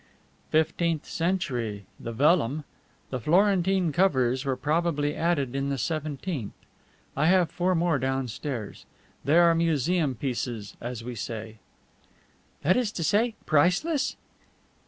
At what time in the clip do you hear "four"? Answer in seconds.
7.51-7.75